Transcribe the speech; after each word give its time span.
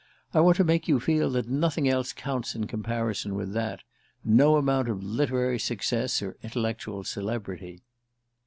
"I 0.33 0.39
want 0.39 0.57
to 0.57 0.63
make 0.63 0.87
you 0.87 0.99
feel 0.99 1.29
that 1.29 1.47
nothing 1.47 1.87
else 1.87 2.11
counts 2.11 2.55
in 2.55 2.65
comparison 2.65 3.35
with 3.35 3.53
that 3.53 3.83
no 4.25 4.55
amount 4.57 4.89
of 4.89 5.03
literary 5.03 5.59
success 5.59 6.23
or 6.23 6.37
intellectual 6.41 7.03
celebrity." 7.03 7.83